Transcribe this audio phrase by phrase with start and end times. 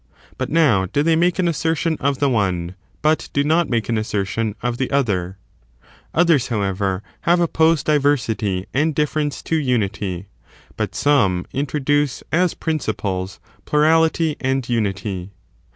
[0.39, 3.99] But now do they make an assertion of the one, but do not make an
[3.99, 5.37] assertion of the other.
[6.15, 10.25] Others, however, have opposed diversity and ^^^^^ ^j^^ difference to unity;
[10.75, 15.33] but some introduce, as prin oppose diver ciples, plurality and unity.